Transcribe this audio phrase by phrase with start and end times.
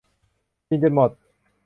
[0.67, 1.11] กินจดหมด